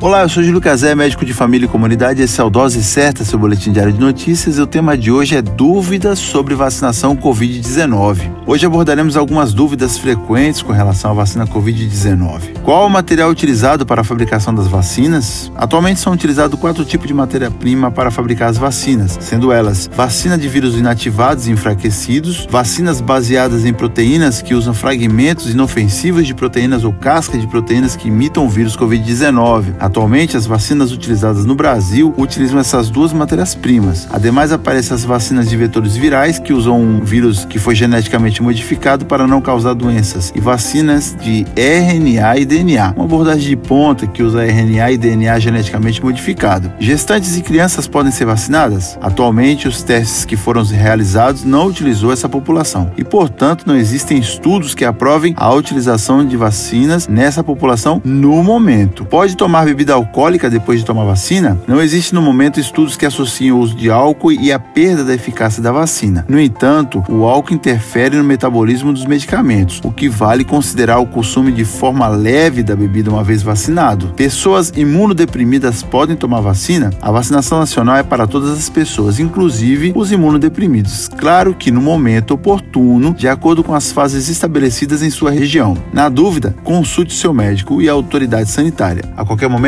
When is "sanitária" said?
88.50-89.04